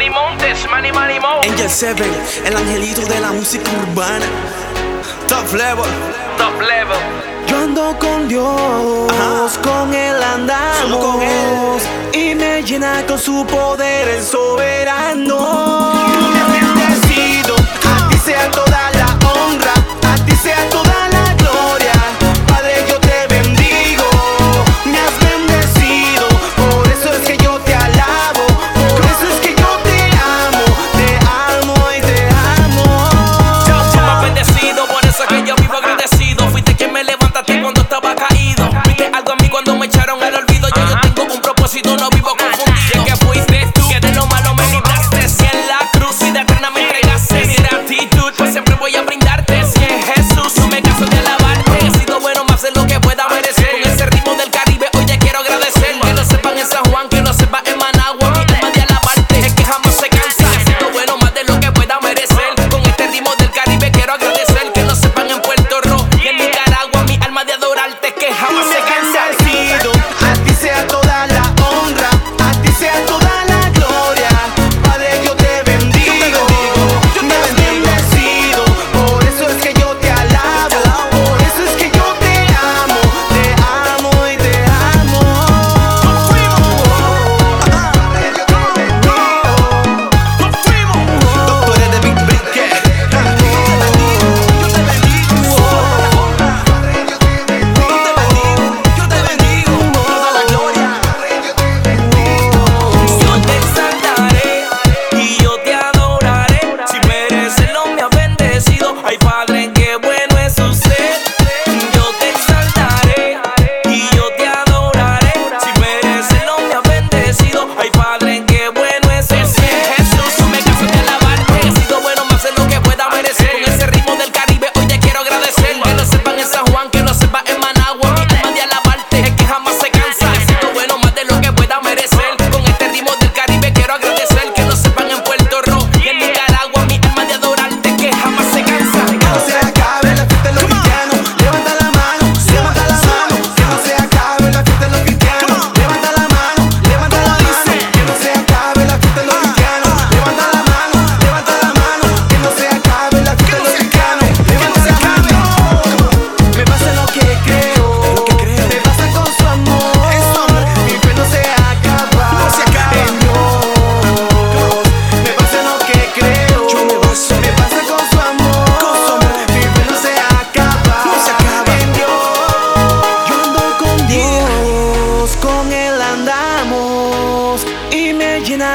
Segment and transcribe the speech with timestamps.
[0.00, 1.50] Manny Montes, Manny Manny Montes.
[1.50, 2.10] Angel Seven,
[2.46, 4.24] el angelito de la música urbana.
[5.28, 5.84] Top level,
[6.38, 6.98] top level.
[7.46, 9.60] Yo ando con Dios, Ajá.
[9.60, 12.14] con él andamos, Solo con él.
[12.14, 15.92] y me llena con su poder el soberano.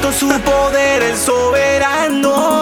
[0.00, 2.55] con su poder el soberano.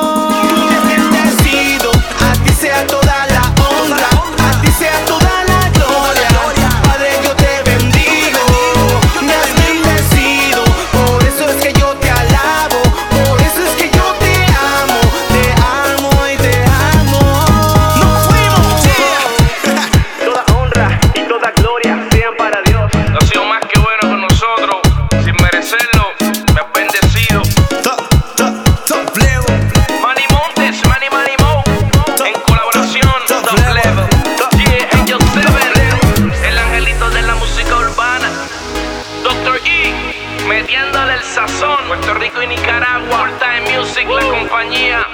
[41.94, 43.18] Puerto Rico y Nicaragua.
[43.18, 45.06] Full Time Music, la compañía.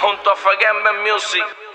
[0.00, 1.65] Junto a Fagamben Music.